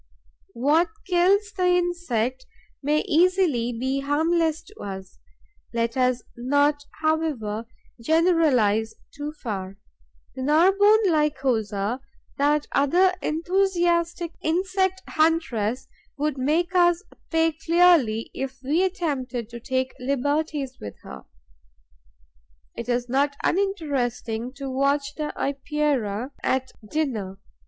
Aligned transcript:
What 0.55 0.87
kills 1.05 1.51
the 1.55 1.67
insect 1.67 2.47
may 2.81 3.01
easily 3.01 3.71
be 3.71 3.99
harmless 3.99 4.63
to 4.63 4.79
us. 4.79 5.19
Let 5.75 5.95
us 5.95 6.23
not, 6.35 6.85
however, 7.03 7.67
generalize 8.01 8.95
too 9.15 9.31
far. 9.31 9.77
The 10.33 10.41
Narbonne 10.41 11.05
Lycosa, 11.11 11.99
that 12.39 12.65
other 12.71 13.13
enthusiastic 13.21 14.33
insect 14.41 15.03
huntress, 15.07 15.87
would 16.17 16.35
make 16.35 16.73
us 16.73 17.03
pay 17.29 17.51
clearly 17.51 18.31
if 18.33 18.57
we 18.63 18.83
attempted 18.83 19.49
to 19.49 19.59
take 19.59 19.93
liberties 19.99 20.79
with 20.81 20.95
her. 21.03 21.25
It 22.75 22.89
is 22.89 23.07
not 23.07 23.35
uninteresting 23.43 24.51
to 24.53 24.67
watch 24.67 25.13
the 25.13 25.31
Epeira 25.39 26.31
at 26.41 26.71
dinner. 26.89 27.37